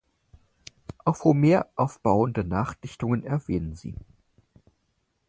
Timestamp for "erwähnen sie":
3.23-3.93